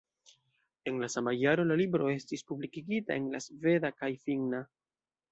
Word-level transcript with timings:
En 0.91 0.95
la 1.01 1.09
sama 1.15 1.33
jaro 1.41 1.65
la 1.71 1.77
libro 1.81 2.07
estis 2.13 2.43
publikigita 2.51 3.17
en 3.21 3.27
la 3.35 3.41
sveda 3.49 3.93
kaj 3.99 4.09
finna. 4.23 4.63